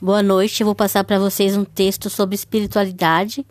[0.00, 3.46] Boa noite, eu vou passar para vocês um texto sobre espiritualidade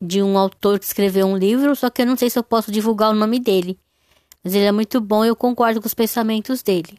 [0.00, 2.70] de um autor que escreveu um livro, só que eu não sei se eu posso
[2.70, 3.78] divulgar o nome dele.
[4.42, 6.98] Mas ele é muito bom e eu concordo com os pensamentos dele.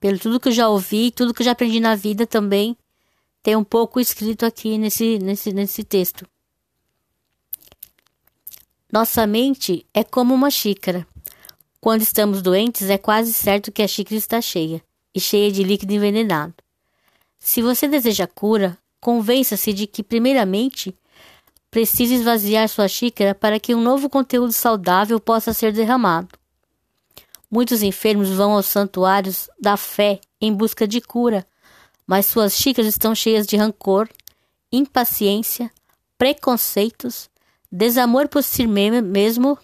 [0.00, 2.76] Pelo tudo que eu já ouvi, tudo que eu já aprendi na vida também,
[3.42, 6.26] tem um pouco escrito aqui nesse, nesse, nesse texto.
[8.92, 11.06] Nossa mente é como uma xícara.
[11.80, 14.82] Quando estamos doentes, é quase certo que a xícara está cheia
[15.14, 16.54] e cheia de líquido envenenado.
[17.38, 20.94] Se você deseja cura, convença-se de que, primeiramente,
[21.70, 26.28] precisa esvaziar sua xícara para que um novo conteúdo saudável possa ser derramado.
[27.50, 31.46] Muitos enfermos vão aos santuários da fé em busca de cura,
[32.06, 34.08] mas suas xícaras estão cheias de rancor,
[34.70, 35.70] impaciência,
[36.18, 37.30] preconceitos,
[37.70, 39.58] desamor por si mesmo,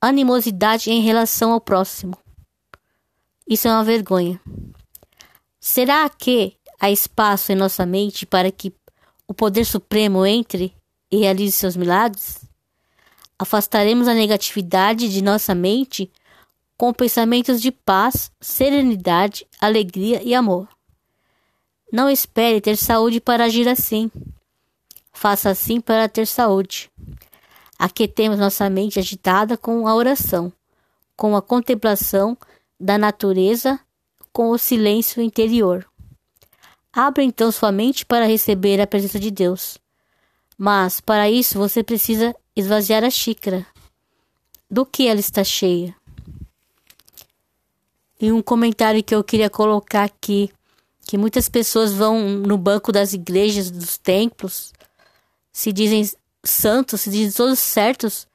[0.00, 2.16] animosidade em relação ao próximo.
[3.50, 4.40] Isso é uma vergonha.
[5.58, 8.72] Será que há espaço em nossa mente para que
[9.26, 10.72] o poder supremo entre
[11.10, 12.44] e realize seus milagres?
[13.36, 16.08] Afastaremos a negatividade de nossa mente
[16.78, 20.68] com pensamentos de paz, serenidade, alegria e amor.
[21.92, 24.12] Não espere ter saúde para agir assim.
[25.12, 26.88] Faça assim para ter saúde.
[27.76, 30.52] Aqui temos nossa mente agitada com a oração,
[31.16, 32.38] com a contemplação
[32.80, 33.78] da natureza,
[34.32, 35.86] com o silêncio interior.
[36.92, 39.78] Abra então sua mente para receber a presença de Deus.
[40.56, 43.66] Mas, para isso, você precisa esvaziar a xícara.
[44.70, 45.94] Do que ela está cheia?
[48.20, 50.50] E um comentário que eu queria colocar aqui,
[51.06, 54.72] que muitas pessoas vão no banco das igrejas, dos templos,
[55.52, 56.08] se dizem
[56.44, 58.28] santos, se dizem todos certos,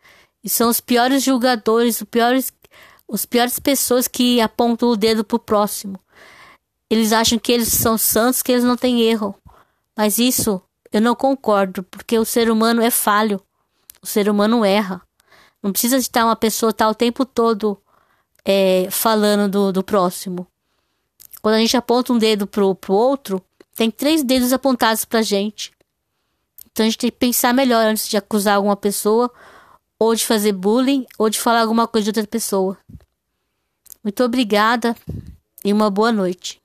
[0.43, 2.53] e são os piores julgadores, os piores,
[3.07, 5.99] os piores pessoas que apontam o dedo pro próximo.
[6.89, 9.35] Eles acham que eles são santos, que eles não têm erro.
[9.95, 13.41] Mas isso eu não concordo, porque o ser humano é falho.
[14.01, 15.01] O ser humano erra.
[15.61, 17.81] Não precisa estar uma pessoa estar o tempo todo
[18.45, 20.47] é, falando do, do próximo.
[21.41, 23.43] Quando a gente aponta um dedo pro, pro outro,
[23.75, 25.71] tem três dedos apontados pra gente.
[26.71, 29.31] Então a gente tem que pensar melhor antes de acusar alguma pessoa,
[29.97, 32.77] ou de fazer bullying, ou de falar alguma coisa de outra pessoa.
[34.05, 34.95] Muito obrigada
[35.63, 36.61] e uma boa noite.